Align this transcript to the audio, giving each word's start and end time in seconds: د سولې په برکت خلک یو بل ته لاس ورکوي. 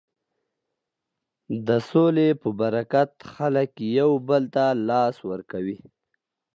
د 1.67 1.69
سولې 1.89 2.29
په 2.41 2.49
برکت 2.59 3.11
خلک 3.33 3.71
یو 3.99 4.11
بل 4.27 4.43
ته 4.55 4.65
لاس 4.89 5.15
ورکوي. 5.29 5.77